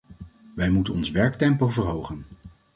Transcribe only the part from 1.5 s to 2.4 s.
verhogen.